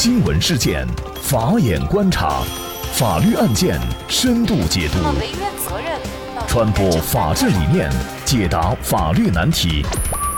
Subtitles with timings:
[0.00, 0.86] 新闻事件，
[1.20, 2.44] 法眼观察，
[2.92, 4.98] 法律案件深度解读，
[6.46, 7.90] 传播法治理念，
[8.24, 9.84] 解答法律难题，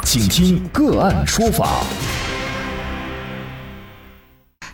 [0.03, 1.85] 请听个案说法。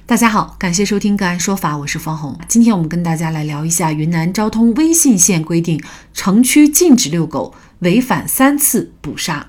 [0.06, 2.38] 大家好，感谢收听个案说法，我是方红。
[2.46, 5.82] 今天我们跟大家来聊一下云南昭通威信县规定，
[6.14, 9.48] 城区禁止遛狗，违反三次捕杀。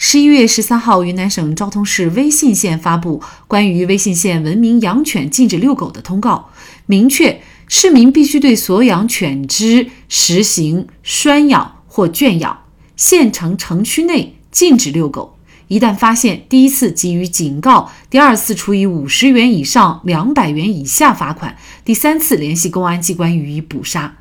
[0.00, 6.50] 十一月十三号，云南省昭通市威信县发布关于威信县文明养犬禁止遛狗的通告，
[6.86, 12.62] 明确市民必须对所养犬只实行拴养或圈养，
[12.96, 15.36] 县城城区内禁止遛狗。
[15.66, 24.18] 一旦发现，第一次给予警告，第二次处以五十元以上两百元以下罚款，第三次联系公安机关予以捕杀。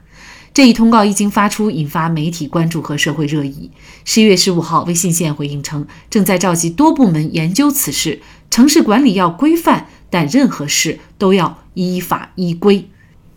[0.57, 3.69] 这一通告一经发出，引发媒体关注和社会热议。
[4.05, 8.19] 十一月十五号，微信线回应称，正在召集多部门研究此事。
[8.49, 12.89] 城市管理要规范，但任何事都要依法依规。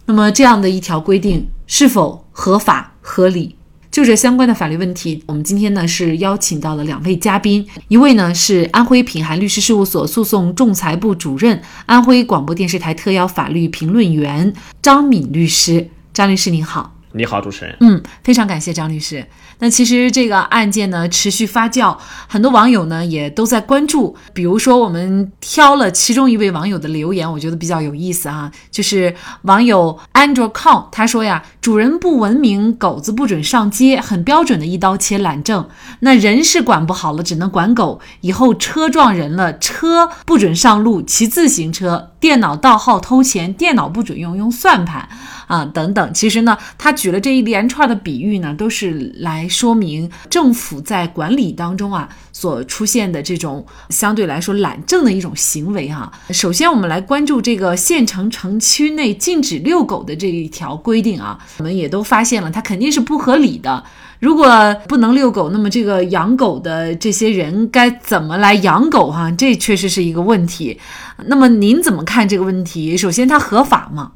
[0.06, 3.54] 那么，这样的一条规定是否合法合理？
[3.90, 15.90] 就这相关的法律问题，我们今天呢是邀请到了两位嘉宾，一位呢是安徽品涵律师事务所诉讼仲裁部主任、安徽广播电视台特邀法律评论员张敏律师。
[16.14, 16.96] 张律师您好。
[17.12, 17.76] 你好，主持人。
[17.80, 19.26] 嗯，非常感谢张律师。
[19.58, 21.96] 那其实这个案件呢持续发酵，
[22.28, 24.16] 很多网友呢也都在关注。
[24.32, 28.50] 比如说，我们挑了其中一位网友的留言，我觉得比较有意思啊。
[28.70, 35.68] 就是网友 Andrew c o n 他说呀，主人不文明，狗子不准上街，很标准的一刀切懒政。
[36.00, 38.00] 那人是管不好了，只能管狗。
[38.20, 45.08] 以后车撞人了，车不准上路，骑自行车；电脑盗号偷钱，电脑不准用，用算盘。
[45.46, 56.12] 啊，等等，其实呢，他举了这一连串的比喻呢，都是来说明政府在管理当中啊所出现的这种相对来说懒政的一种行为哈。
[56.30, 63.82] 首先，我们来关注这个县城城区内禁止遛狗的这一条规定啊，我们也都发现了，它肯定是不合理的。
[64.20, 64.46] 如果
[64.86, 69.30] 不能遛狗，那么这个养狗的这些人该怎么来养狗哈？
[69.30, 70.78] 这确实是一个问题。
[71.24, 72.94] 那么您怎么看这个问题？
[72.98, 74.12] 首先，它合法吗？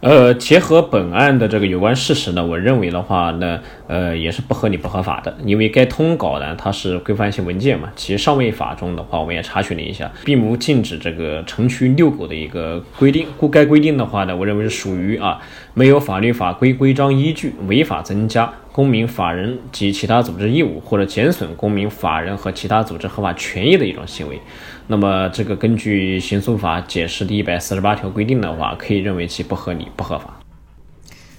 [0.00, 5.34] 呃，结合本案的这个有关事实呢，我认为的话呢，呃，也是不合理、不合法的。
[5.44, 13.26] 因为该通稿呢，它是规范性文件嘛，其上位法中的话，我们也查询了一下，并无禁止这个城区遛狗的一个规定。
[13.38, 15.40] 故该规定的话呢，我认为是属于啊，
[15.72, 18.52] 没有法律法规规章依据，违法增加。
[18.78, 24.40] 公民、法人及其他组织义务，或者减损公民、法人和其他组织合法权益的一种行为，
[24.86, 30.38] 那么这个根据刑诉法解释第一百四十八条规定的话，可以认为其不合理、不合法。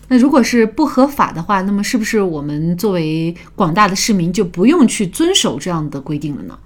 [0.10, 6.60] 那如果是不合法的话，那么是不是我们作为广大的市民就不用去遵守这样的规定了呢？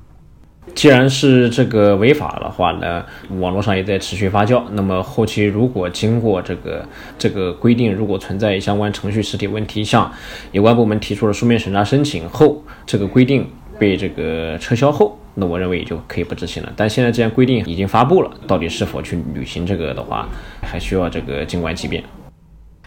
[0.76, 3.04] 既然是这个违法的话呢，
[3.40, 4.64] 网络上也在持续发酵。
[4.72, 6.84] 那么后期如果经过这个
[7.18, 10.12] 这个规定，如果存在相关程序实体问题，向
[10.52, 13.48] 有关部门提出了书面审查申请后，这个规定
[13.78, 16.74] 被这个撤销后，那我认为也就可以不执行了。
[16.76, 20.28] 但现在既然规定已经发布了，到底是否去履行这个的话，
[20.62, 22.04] 还需要这个静观其变。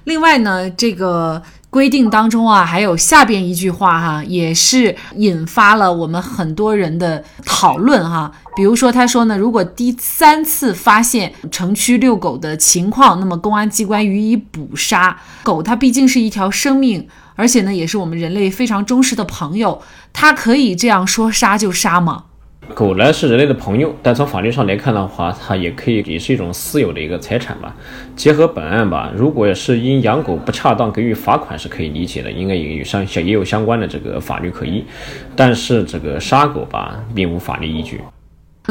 [0.06, 8.30] 另外呢，这个规定当中啊，还有下边一句话哈，也是引发了我们很多人的讨论哈。
[8.54, 15.18] 比如说，他说呢，如果第三次发现城区遛狗的情况，那么公安机关予以捕杀。
[15.42, 22.25] 狗它毕竟是一条生命，而且呢，也是我们人类非常忠实的朋友，它可以这样说杀就杀吗？
[22.74, 27.74] 狗呢是人类的朋友，但从法律上来看的话，它也可以也是一种私有的一个财产吧。
[28.14, 34.84] 结合本案吧，如果是因养狗不恰当给予罚款是可以理解的，应该也有相也有相关的这个法律可依。
[35.34, 38.00] 但是这个杀狗吧，并无法律依据。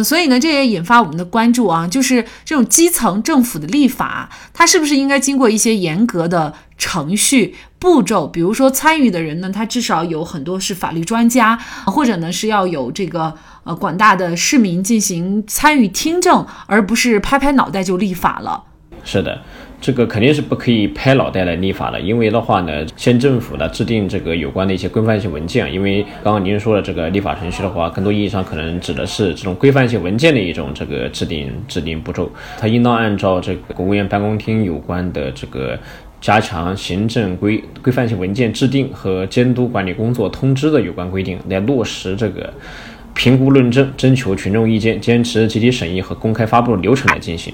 [0.03, 8.27] 所以呢，这也引发我们的关注啊，就是这种基层政府的立法，它是不是应该经过一些严格的程序步骤？
[8.27, 13.33] 比如说参与的人呢，他至少有很多是法律专家，或者呢是要有这个。
[13.65, 18.63] 呃，广大的市民进行参与听证，而不是拍拍脑袋就立法了。
[19.03, 19.39] 是的，
[19.81, 35.77] 这个肯定是不可以拍脑袋来立法的，因为的话呢，县政府呢制定这个有关的一些规范性文件，因为刚刚您说的这个立法程序的话，更多意义上可能指的是这种规范性文件的一种这个制定制定步骤，它应当按照这个国务院办公厅有关的这个
[36.19, 42.51] 加强行政规规范性文件制定和监督管理工作通知的有关规定来落实这个。
[43.15, 47.51] 评估论证、征求群众意见、坚持集体审议和公开发布的流程来进行。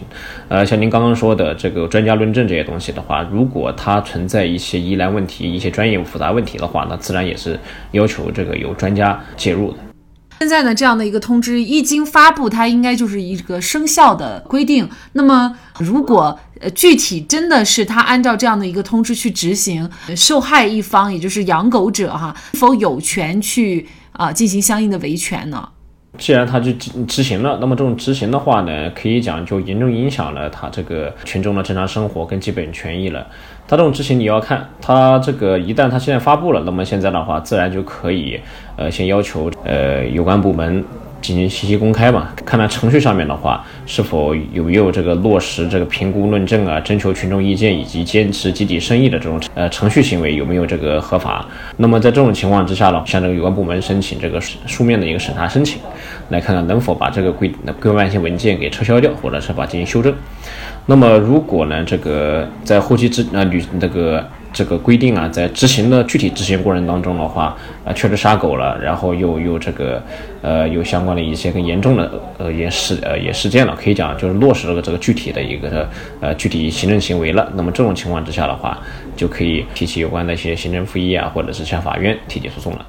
[0.50, 7.58] 呃，像您刚刚说的这个专家论证这些东西的话，如果它存在一些疑难问题、一些专业复杂问题的话，那自然也是
[7.92, 9.78] 要求这个有专家介入的。
[10.40, 14.90] 现在呢，这样的一个通知一经发布，它应该就是一个生效的规定。
[15.13, 25.69] 那么，如果呃具体真的是他按照这样的一个通知去执行，受害一方也就是养狗者哈，否有权去啊进行相应的维权呢？
[26.18, 26.74] 既然他就
[27.08, 33.25] 执行了，那么这种执行的话呢，可以讲就严重影响了他这个群众的正常生活跟基本权益了。
[33.66, 38.38] 他这种执行你要看，他这个一旦他现在发布了，那么现在的话自然就可以，
[38.75, 40.84] 呃，先要求呃有关部门。
[41.22, 42.30] 进行信息公开嘛？
[42.44, 51.46] 看看程序上面的话，是否有没有这个落实这个评估论证啊，征求群众意见以及坚持集体生意的这种呃程序行为有没有这个合法？
[51.78, 55.80] 那么在这种情况之下呢，向这个有关部门申请这个书面的一个审查申请，
[56.30, 60.14] 来看看能否把这个规规范性文件给撤销掉，或者是把进行修正。
[60.88, 64.28] 那么如果呢，这个在后期之呃旅那个。
[64.62, 70.00] 这个规定啊，在执行的具体执行过程当中的话，啊，确实杀狗了，然后又又这个，
[70.44, 77.52] 呃，有相关的一些更严重的呃也事呃也事件了，可以讲就是落实了这个具体的一个呃具体行政行为了。
[77.56, 78.78] 那么这种情况之下的话，
[79.16, 82.86] 就可以提起有关的一些行政复议啊，或者是向法院提起诉讼了。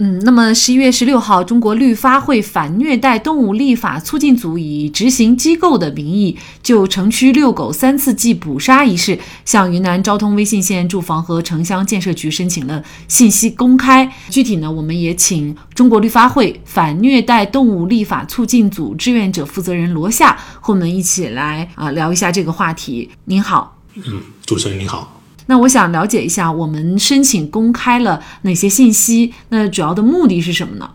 [0.00, 14.08] 嗯，那么十一月十六号，中国绿发会反虐待动物立法促进组以执行机构的名义，就城区遛狗三次即捕杀一事，向云南昭通威信县住房和城乡建设局申请了信息公开。
[14.30, 23.10] 具体呢，我们也请中国绿发会反虐待动物立法促进组志愿者负责人罗夏和我们一起来啊聊一下这个话题。
[23.24, 25.17] 您好，嗯，主持人您好。
[25.50, 29.32] 那我想了解一下，我们申请公开了哪些信息？
[29.48, 30.90] 那主要的目的是什么呢？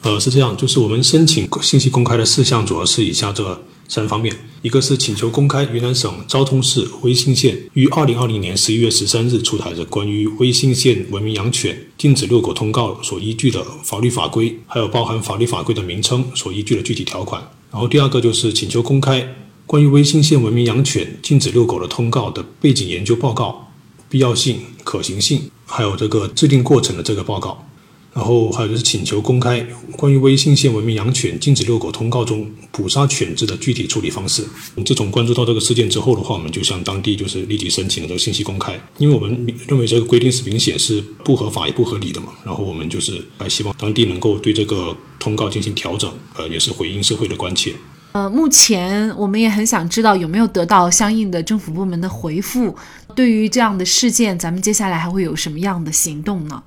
[0.00, 17.42] 呃，是这样，就是我们申请信息公开的事项主要是以下这三方面：一个是请求公开云南省昭通市威信县于二零二零年十一月十三日出台的关于威信县文明养犬禁止遛狗通告所依据的法律法规，还有包含法律法规的名称所依据的具体条款。
[17.70, 19.34] 然后第二个就是请求公开。
[19.72, 23.72] 关于威信县文明养犬禁止遛狗的通告的背景研究报告、
[24.10, 27.66] 必要性、可行性，还有这个制定过程的这个报告，
[28.12, 29.66] 然后还有就是请求公开
[29.96, 34.44] 关于威信县文明养犬禁止遛狗通告中捕杀犬只的具体处理方式。
[34.84, 42.26] 自从关注到这个事件之后的话，我们就向当地就是立即申请了这个信息公开，因为我们认为这个规定是明显是不合法也不合理的嘛。
[42.44, 47.72] 然后我们就是还希望当地能够对这个通告进行调整，呃，也是回应社会的关切。
[48.12, 52.76] 呃，目前我们也很想知道有没有得到相应的政府部门的回复。
[53.14, 56.62] 对于这样的事件，咱们接下来还会有什么样的行动呢？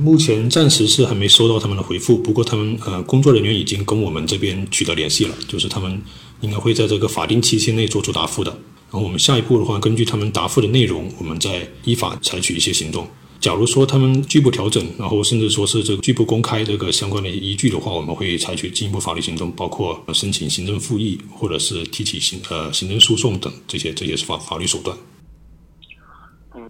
[0.00, 6.00] 目前暂时是还没收到他们的回复，不过他们呃工作人员已经跟我们这边取得联系了，就是他们
[6.40, 8.50] 应该会在这个法定期限内做出答复的。
[8.90, 13.06] 然后我们下一步的话，根据他们答复的内容，我们再依法采取一些行动。
[13.42, 24.96] 假如说他们拒不调整，然后甚至说是这个拒不公开这个相关的依据的话，我们会采取进一步法律行动，包括申请行政复议，或者是提起行呃行政诉讼等这些这些法法律手段。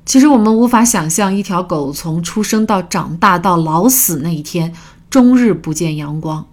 [0.07, 4.75] 其实我们无法想象一条狗从出生到长大到老死那一天，
[5.11, 6.49] 终日不见阳光。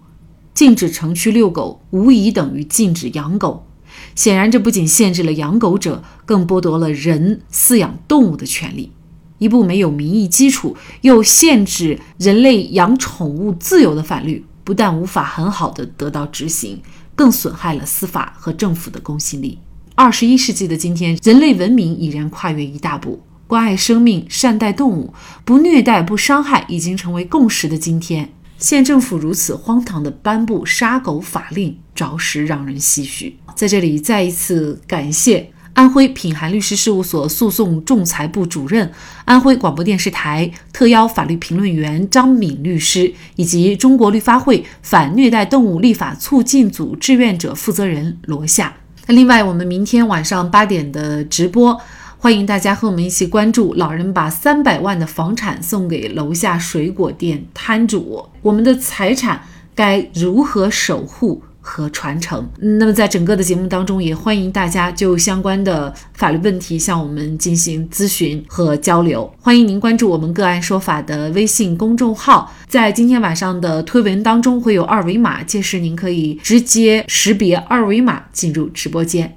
[0.52, 3.66] 禁止城区遛狗，无疑等于禁止养狗。
[4.14, 8.92] 显然，这不仅限制了养狗者，更剥夺了人饲养动物的权利。
[9.40, 16.80] 一部没有民意基础又限制人类养宠物自由的法律，不但无法很好的得到执行，
[17.16, 19.58] 更损害了司法和政府的公信力。
[19.94, 25.14] 二十一世纪的今天，人类文明已然跨越一大步，关爱生命、善待动物、
[25.44, 33.36] 不虐待、不伤害，已经成为共识的今天，县政府如此荒唐的颁布杀狗法令，着实让人唏嘘。
[33.54, 35.50] 在这里，再一次感谢。
[35.72, 38.90] 安徽品涵律师事务所诉讼仲裁部主任、
[39.24, 48.74] 安徽广播电视台特邀法律评论员张敏律师，以及中国绿发会反虐待动物立法促进组志愿者负责人罗夏。
[49.06, 51.80] 那另外，我们明天晚上八点的直播，
[52.18, 59.42] 欢迎大家和我们一起关注老人把三百万的房产送给楼下水果店摊主，我们的财产
[59.74, 61.42] 该如何守护？
[61.60, 62.48] 和传承。
[62.58, 69.32] 那么，在整个的节目当中，也欢迎大家就相关的法律问题向我们进行咨询和交流。
[69.40, 79.36] 欢迎您关注我们“个案说法”的微信公众号，在今天晚上的推文当中会有二维码，届时您可以直接识别二维码进入直播间。